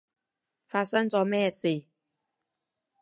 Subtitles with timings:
[0.65, 1.83] 發生咗咩事？